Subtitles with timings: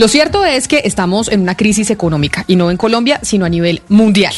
[0.00, 3.50] Lo cierto es que estamos en una crisis económica y no en Colombia, sino a
[3.50, 4.32] nivel mundial.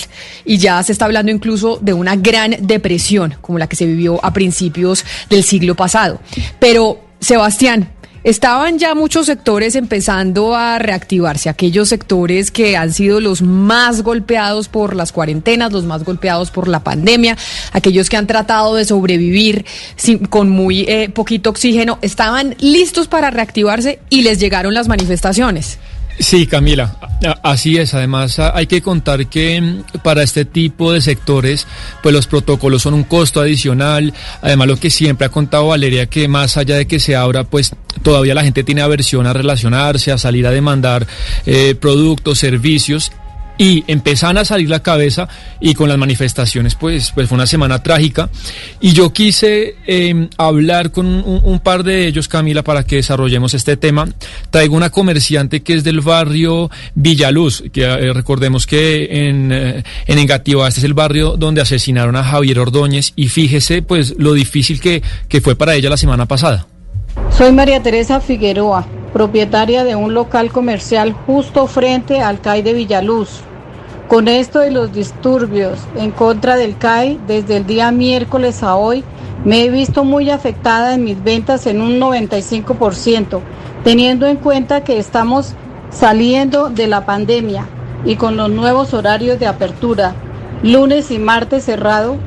[0.44, 4.18] Y ya se está hablando incluso de una gran depresión como la que se vivió
[4.24, 6.18] a principios del siglo pasado.
[6.58, 7.92] Pero, Sebastián,
[8.24, 14.68] Estaban ya muchos sectores empezando a reactivarse, aquellos sectores que han sido los más golpeados
[14.68, 17.36] por las cuarentenas, los más golpeados por la pandemia,
[17.72, 19.66] aquellos que han tratado de sobrevivir
[19.96, 25.78] sin, con muy eh, poquito oxígeno, estaban listos para reactivarse y les llegaron las manifestaciones.
[26.18, 26.96] Sí, Camila,
[27.42, 27.94] así es.
[27.94, 31.66] Además, hay que contar que mm, para este tipo de sectores,
[32.02, 34.12] pues los protocolos son un costo adicional.
[34.42, 37.74] Además, lo que siempre ha contado Valeria, que más allá de que se abra, pues
[38.02, 41.06] todavía la gente tiene aversión a relacionarse, a salir a demandar
[41.46, 43.12] eh, productos, servicios
[43.58, 45.28] y empezaron a salir la cabeza
[45.60, 48.30] y con las manifestaciones pues, pues fue una semana trágica.
[48.80, 53.76] Y yo quise em, hablar con un, par de ellos Camila para que desarrollemos este
[53.76, 54.08] tema.
[54.50, 60.18] Traigo una comerciante que es del barrio Villaluz que eh, recordemos que en, eh, en
[60.18, 63.12] Engativá este es el barrio donde asesinaron a Javier Ordóñez.
[63.16, 66.66] Y fíjese pues lo difícil que, que fue para ella la semana pasada
[67.42, 73.40] soy María Teresa Figueroa, propietaria de un local comercial justo frente al CAI de Villaluz.
[74.06, 79.02] Con esto de los disturbios en contra del CAI, desde el día miércoles a hoy,
[79.44, 83.40] me he visto muy afectada en mis ventas en un 95%,
[83.82, 85.54] teniendo en cuenta que estamos
[85.90, 87.66] saliendo de la pandemia
[88.04, 90.14] y con los nuevos horarios de apertura,
[90.62, 92.18] lunes y martes cerrado,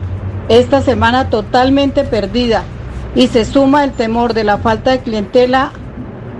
[0.49, 2.65] esta semana totalmente perdida
[3.15, 5.71] y se suma el temor de la falta de clientela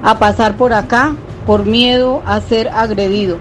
[0.04, 1.16] a pasar por acá
[1.46, 3.40] por miedo a ser agredido.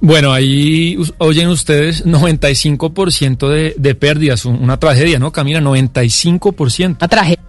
[0.00, 5.60] Bueno, ahí oyen ustedes 95% de, de pérdidas, una tragedia, ¿no, Camila?
[5.60, 6.96] 95%.
[6.98, 7.42] Una tragedia.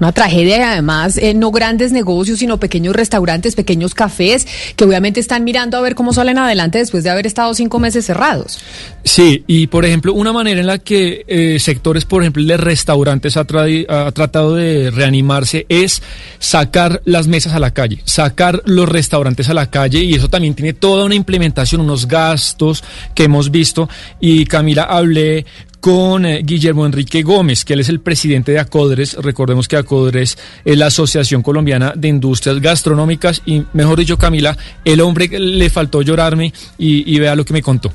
[0.00, 4.46] Una tragedia y además eh, no grandes negocios, sino pequeños restaurantes, pequeños cafés,
[4.76, 8.04] que obviamente están mirando a ver cómo salen adelante después de haber estado cinco meses
[8.04, 8.58] cerrados.
[9.04, 13.36] Sí, y por ejemplo, una manera en la que eh, sectores, por ejemplo, de restaurantes
[13.36, 16.02] ha, ha, tratado de reanimarse es
[16.38, 20.54] sacar las mesas a la calle, sacar los restaurantes a la calle, y eso también
[20.54, 22.82] tiene toda una implementación, unos gastos
[23.14, 23.88] que hemos visto.
[24.20, 25.46] Y Camila, hablé
[25.84, 29.18] con eh, Guillermo Enrique Gómez, que él es el presidente de ACODRES.
[29.22, 35.02] Recordemos que ACODRES es la Asociación Colombiana de Industrias Gastronómicas y, mejor dicho, Camila, el
[35.02, 37.92] hombre le faltó llorarme y, vea lo que me contó.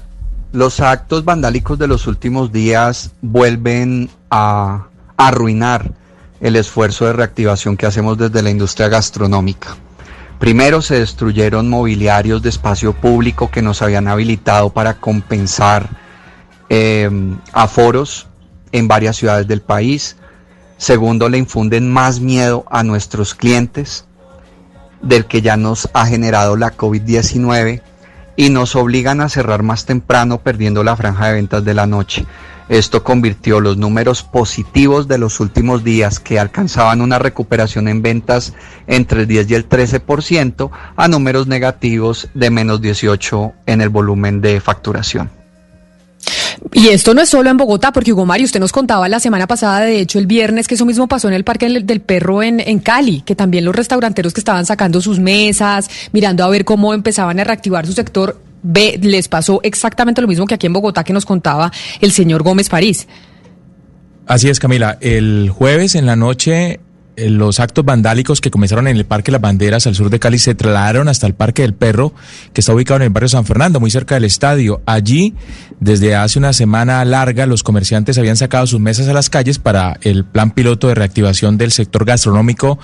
[0.52, 4.86] Los actos vandálicos de los últimos días vuelven a
[5.18, 5.92] arruinar
[6.42, 9.76] el esfuerzo de reactivación que hacemos desde la industria gastronómica.
[10.38, 15.90] Primero se destruyeron mobiliarios de espacio público que nos habían habilitado para compensar
[16.70, 17.10] eh,
[17.52, 18.28] aforos
[18.72, 20.16] en varias ciudades del país.
[20.78, 24.06] Segundo, le infunden más miedo a nuestros clientes
[25.02, 27.82] del que ya nos ha generado la COVID-19
[28.36, 32.26] y nos obligan a cerrar más temprano perdiendo la franja de ventas de la noche.
[32.70, 38.54] Esto convirtió los números positivos de los últimos días que alcanzaban una recuperación en ventas
[38.86, 44.40] entre el 10 y el 13% a números negativos de menos 18 en el volumen
[44.40, 45.39] de facturación.
[46.72, 49.48] Y esto no es solo en Bogotá, porque Hugo Mario, usted nos contaba la semana
[49.48, 52.60] pasada, de hecho el viernes, que eso mismo pasó en el Parque del, Perro en,
[52.60, 56.94] en, Cali, que también los restauranteros que estaban sacando sus mesas, mirando a ver cómo
[56.94, 61.04] empezaban a reactivar su sector, ve, les pasó exactamente lo mismo que aquí en Bogotá
[61.04, 61.72] que nos contaba
[62.02, 63.08] el señor Gómez París.
[64.28, 65.00] Así es, Camila.
[65.02, 66.80] El jueves en la noche
[67.28, 70.56] los actos vandálicos que comenzaron en el Parque Las Banderas al sur de Cali se
[70.56, 72.14] trasladaron hasta el Parque del Perro,
[72.54, 74.82] que está ubicado en el barrio San Fernando, muy cerca del estadio.
[74.86, 75.34] Allí,
[75.80, 79.98] desde hace una semana larga, los comerciantes habían sacado sus mesas a las calles para
[80.02, 82.80] el plan piloto de reactivación del sector gastronómico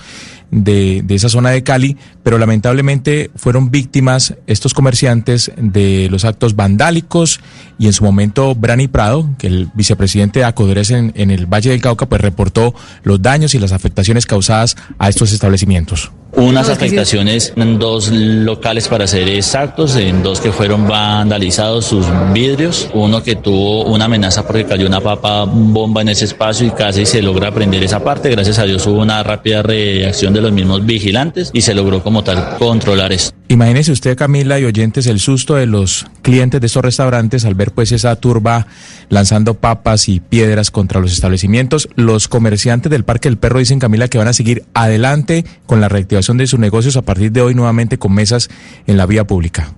[0.50, 7.40] de, esa zona de Cali, pero lamentablemente fueron víctimas estos comerciantes de los actos vandálicos
[7.78, 11.70] y en su momento Brani Prado, que el vicepresidente de Acodres en, en el Valle
[11.70, 16.12] del Cauca, pues reportó los daños y las afectaciones causadas a estos establecimientos.
[16.36, 22.88] Unas afectaciones en dos locales para ser exactos, en dos que fueron vandalizados sus vidrios,
[22.92, 27.06] uno que tuvo una amenaza porque cayó una papa bomba en ese espacio y casi
[27.06, 30.84] se logra prender esa parte, gracias a Dios hubo una rápida reacción de los mismos
[30.84, 33.35] vigilantes y se logró como tal controlar esto.
[33.48, 37.70] Imagínese usted, Camila y oyentes, el susto de los clientes de estos restaurantes al ver
[37.70, 38.66] pues esa turba
[39.08, 41.88] lanzando papas y piedras contra los establecimientos.
[41.94, 45.88] Los comerciantes del Parque del Perro dicen, Camila, que van a seguir adelante con la
[45.88, 48.50] reactivación de sus negocios a partir de hoy nuevamente con mesas
[48.88, 49.72] en la vía pública.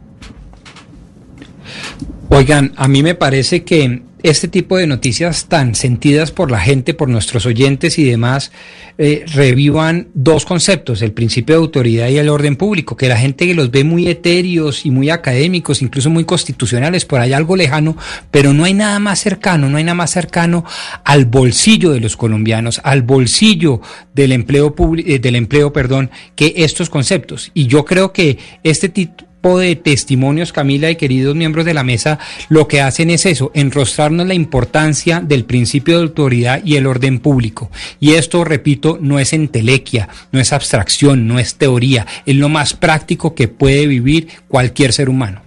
[2.30, 6.94] Oigan, a mí me parece que este tipo de noticias tan sentidas por la gente,
[6.94, 8.50] por nuestros oyentes y demás,
[8.98, 13.46] eh, revivan dos conceptos, el principio de autoridad y el orden público, que la gente
[13.46, 17.96] que los ve muy etéreos y muy académicos, incluso muy constitucionales, por ahí algo lejano,
[18.30, 20.64] pero no hay nada más cercano, no hay nada más cercano
[21.04, 23.80] al bolsillo de los colombianos, al bolsillo
[24.14, 24.74] del empleo,
[25.06, 27.52] eh, del empleo, perdón, que estos conceptos.
[27.54, 32.18] Y yo creo que este tipo de testimonios, Camila y queridos miembros de la mesa,
[32.48, 37.20] lo que hacen es eso, enrostrarnos la importancia del principio de autoridad y el orden
[37.20, 37.70] público.
[38.00, 42.74] Y esto, repito, no es entelequia, no es abstracción, no es teoría, es lo más
[42.74, 45.40] práctico que puede vivir cualquier ser humano.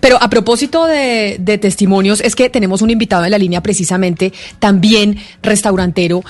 [0.00, 4.32] Pero a propósito de, de, testimonios, es que tenemos un invitado en la línea precisamente,
[4.58, 6.24] también restaurantero,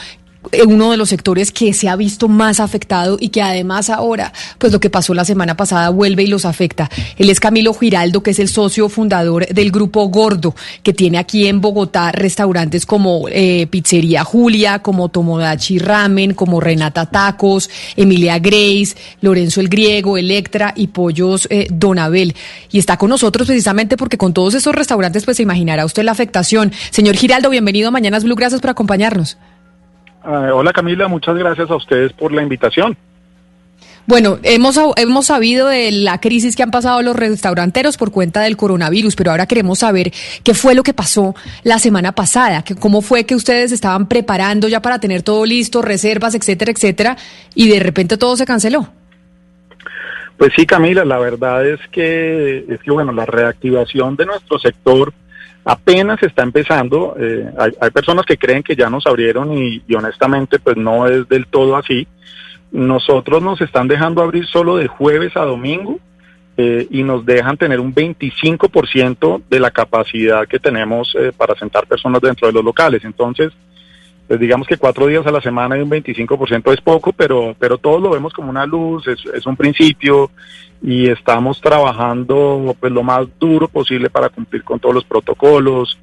[0.66, 4.72] uno de los sectores que se ha visto más afectado y que además ahora, pues
[4.72, 6.90] lo que pasó la semana pasada vuelve y los afecta.
[7.16, 11.46] Él es Camilo Giraldo, que es el socio fundador del grupo Gordo, que tiene aquí
[11.46, 18.96] en Bogotá restaurantes como eh, Pizzería Julia, como Tomodachi Ramen, como Renata Tacos, Emilia Grace,
[19.20, 22.34] Lorenzo el Griego, Electra y Pollos eh, Donabel.
[22.70, 26.12] Y está con nosotros precisamente porque con todos esos restaurantes, pues se imaginará usted la
[26.12, 26.72] afectación.
[26.90, 29.36] Señor Giraldo, bienvenido a Mañanas Blue, gracias por acompañarnos.
[30.26, 32.96] Uh, hola Camila, muchas gracias a ustedes por la invitación.
[34.06, 38.56] Bueno, hemos, hemos sabido de la crisis que han pasado los restauranteros por cuenta del
[38.56, 40.12] coronavirus, pero ahora queremos saber
[40.42, 44.66] qué fue lo que pasó la semana pasada, que, cómo fue que ustedes estaban preparando
[44.66, 47.16] ya para tener todo listo, reservas, etcétera, etcétera,
[47.54, 48.88] y de repente todo se canceló.
[50.36, 55.12] Pues sí, Camila, la verdad es que, es que bueno, la reactivación de nuestro sector
[55.66, 57.16] apenas está empezando.
[57.18, 61.46] Eh, hay, personas que creen que ya nos abrieron y, honestamente pues no es del
[61.48, 62.06] todo así.
[62.70, 65.98] Nosotros nos están dejando abrir solo de jueves a domingo
[66.56, 71.86] eh, y nos dejan tener un 25% de la capacidad que tenemos eh, para sentar
[71.86, 73.04] personas dentro de los locales.
[73.04, 73.52] Entonces,
[74.26, 77.78] pues digamos que cuatro días a la semana y un 25% es poco, pero, pero
[77.78, 80.30] todos lo vemos como una luz, es, es un principio
[80.82, 85.98] y estamos trabajando pues lo más duro posible para cumplir con todos los protocolos,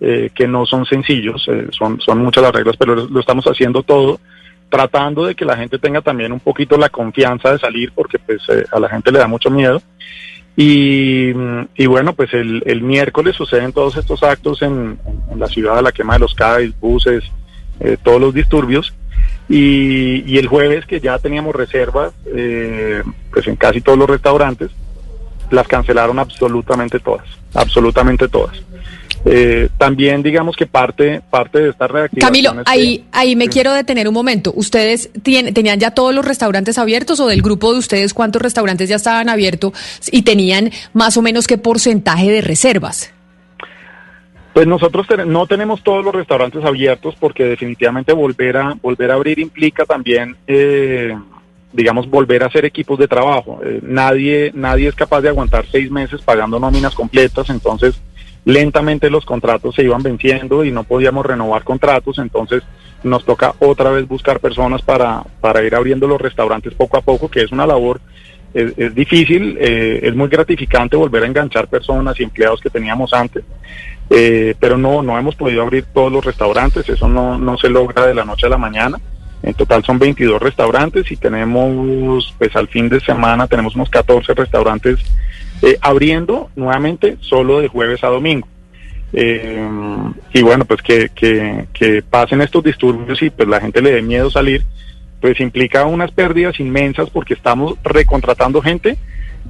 [0.00, 3.82] eh, que no son sencillos, eh, son, son muchas las reglas, pero lo estamos haciendo
[3.82, 4.20] todo,
[4.68, 8.42] tratando de que la gente tenga también un poquito la confianza de salir, porque pues
[8.48, 9.82] eh, a la gente le da mucho miedo.
[10.56, 11.32] Y,
[11.76, 14.98] y bueno, pues el, el, miércoles suceden todos estos actos en,
[15.36, 17.22] la ciudad la quema de los CAIs, buses,
[18.02, 18.92] todos los disturbios.
[19.48, 23.02] Y, el jueves que ya teníamos reservas, eh,
[23.32, 24.70] pues en casi todos los restaurantes,
[25.50, 28.56] las cancelaron absolutamente todas, absolutamente todas.
[29.24, 34.06] Eh, también digamos que parte parte de esta reactivación Camilo, ahí ahí me quiero detener
[34.06, 34.52] un momento.
[34.54, 38.96] ¿Ustedes tenían ya todos los restaurantes abiertos o del grupo de ustedes cuántos restaurantes ya
[38.96, 39.72] estaban abiertos
[40.12, 43.10] y tenían más o menos qué porcentaje de reservas?
[44.58, 49.38] Pues nosotros no tenemos todos los restaurantes abiertos porque definitivamente volver a volver a abrir
[49.38, 51.16] implica también, eh,
[51.72, 53.60] digamos, volver a hacer equipos de trabajo.
[53.64, 58.02] Eh, nadie nadie es capaz de aguantar seis meses pagando nóminas completas, entonces
[58.44, 62.64] lentamente los contratos se iban venciendo y no podíamos renovar contratos, entonces
[63.04, 67.30] nos toca otra vez buscar personas para, para ir abriendo los restaurantes poco a poco,
[67.30, 68.00] que es una labor
[68.54, 73.44] es, difícil, eh, es muy gratificante volver a enganchar personas y empleados que teníamos antes,
[74.10, 78.06] eh, pero no, no hemos podido abrir todos los restaurantes, eso no, no se logra
[78.06, 78.98] de la noche a la mañana.
[79.42, 84.34] En total son 22 restaurantes y tenemos, pues al fin de semana tenemos unos 14
[84.34, 84.98] restaurantes
[85.62, 88.48] eh, abriendo nuevamente solo de jueves a domingo.
[89.12, 94.02] y bueno, pues que, que, que pasen estos disturbios y pues la gente le dé
[94.02, 94.64] miedo salir,
[95.20, 98.96] pues implica unas pérdidas inmensas porque estamos recontratando gente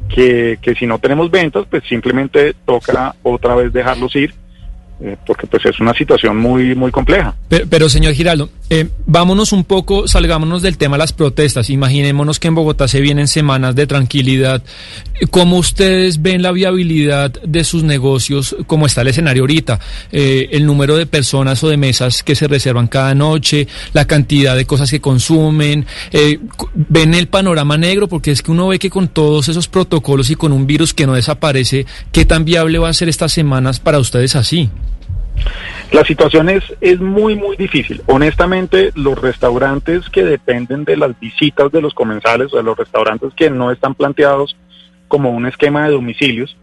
[0.09, 4.35] que, que si no tenemos ventas, pues simplemente toca otra vez dejarlos ir
[5.01, 7.33] eh, porque pues es una situación muy muy compleja.
[7.49, 11.71] Pero, señor Giraldo, eh, vámonos un poco, salgámonos del tema de las protestas.
[11.71, 14.61] Imaginémonos que en Bogotá se vienen semanas de tranquilidad.
[15.31, 18.57] ¿Cómo ustedes ven la viabilidad de sus negocios?
[18.67, 19.79] ¿Cómo está el escenario ahorita?
[20.11, 24.57] Eh, el número de personas o de mesas que se reservan cada noche, la cantidad
[24.57, 25.87] de cosas que consumen.
[26.75, 28.09] ¿Ven el panorama negro?
[28.09, 31.07] Porque es que uno ve que con todos esos protocolos y con un virus que
[31.07, 34.69] no desaparece, ¿qué tan viable va a ser estas semanas para ustedes así?
[35.93, 38.03] La situación es, es muy, muy difícil.
[38.07, 43.33] Honestamente, los restaurantes que dependen de las visitas de los comensales, o de los restaurantes
[43.35, 44.57] que no están planteados
[45.09, 46.57] como un esquema de domicilios,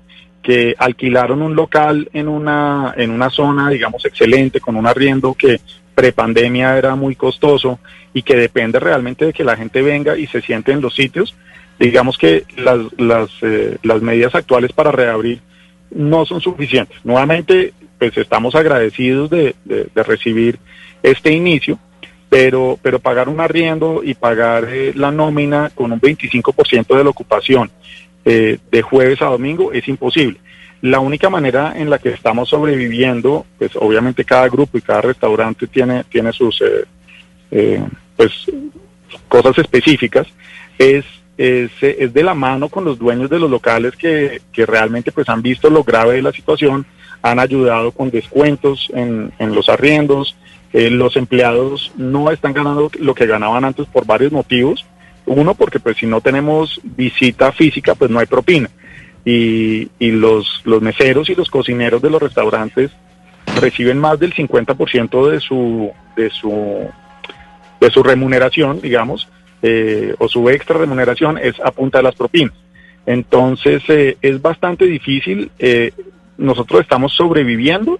[0.43, 5.59] que alquilaron un local en una, en una zona, digamos, excelente, con un arriendo que
[5.95, 7.79] prepandemia era muy costoso
[8.13, 11.35] y que depende realmente de que la gente venga y se siente en los sitios,
[11.79, 15.41] digamos que las, las, eh, las medidas actuales para reabrir
[15.89, 16.97] no son suficientes.
[17.03, 19.55] Nuevamente, pues estamos agradecidos de,
[19.95, 20.59] recibir
[21.03, 21.79] este inicio,
[22.29, 27.09] pero, pero pagar un arriendo y pagar eh, la nómina con un 25% de la
[27.09, 27.71] ocupación
[28.25, 30.39] eh, de jueves a domingo es imposible.
[30.81, 35.67] La única manera en la que estamos sobreviviendo, pues obviamente cada grupo y cada restaurante
[35.67, 36.61] tiene, tiene sus
[37.51, 37.83] eh,
[38.15, 38.31] pues,
[39.27, 40.27] cosas específicas,
[40.77, 41.05] es
[41.37, 45.27] es, es, de la mano con los dueños de los locales que, que, realmente pues
[45.27, 46.85] han visto lo grave de la situación,
[47.25, 50.35] han ayudado con descuentos en, en los arriendos,
[50.73, 54.85] eh, los empleados no están ganando lo que ganaban antes por varios motivos.
[55.25, 58.69] Uno, porque pues si no tenemos visita física, pues no hay propina.
[59.25, 62.91] Y, y los, los meseros y los cocineros de los restaurantes
[63.59, 66.87] reciben más del 50% de su, de su,
[67.81, 69.27] de su remuneración, digamos,
[69.63, 72.53] eh, o su extra remuneración es a punta de las propinas.
[73.07, 75.49] Entonces eh, es bastante difícil.
[76.37, 77.99] Nosotros estamos sobreviviendo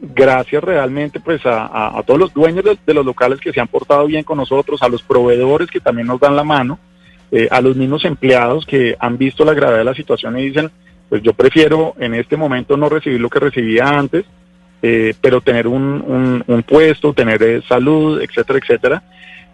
[0.00, 4.22] gracias realmente pues a, todos los dueños de, los locales que se han portado bien
[4.22, 6.78] con nosotros, a los proveedores que también nos dan la mano,
[7.50, 10.70] a los mismos empleados que han visto la gravedad de la situación y dicen,
[11.08, 14.24] pues yo prefiero en este momento no recibir lo que recibía antes,
[14.80, 19.02] pero tener un, un puesto, tener salud, etcétera, etcétera.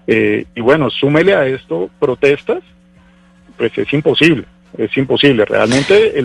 [0.06, 2.62] Eh, y bueno, súmele a esto protestas,
[3.56, 4.44] pues es imposible,
[4.76, 5.44] es imposible.
[5.44, 6.18] Realmente.
[6.18, 6.24] El